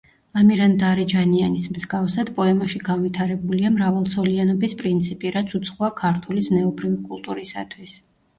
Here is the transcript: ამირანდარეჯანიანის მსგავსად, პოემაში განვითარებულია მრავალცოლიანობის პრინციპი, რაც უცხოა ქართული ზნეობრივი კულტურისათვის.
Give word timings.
ამირანდარეჯანიანის 0.39 1.67
მსგავსად, 1.75 2.31
პოემაში 2.39 2.81
განვითარებულია 2.87 3.71
მრავალცოლიანობის 3.75 4.75
პრინციპი, 4.81 5.35
რაც 5.37 5.55
უცხოა 5.61 5.93
ქართული 6.01 6.47
ზნეობრივი 6.51 6.99
კულტურისათვის. 7.13 7.97